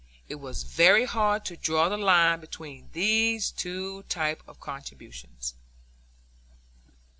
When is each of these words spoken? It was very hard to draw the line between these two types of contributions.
It 0.27 0.39
was 0.39 0.63
very 0.63 1.05
hard 1.05 1.45
to 1.45 1.55
draw 1.55 1.87
the 1.87 1.95
line 1.95 2.39
between 2.39 2.89
these 2.93 3.51
two 3.51 4.01
types 4.09 4.41
of 4.47 4.59
contributions. 4.59 5.53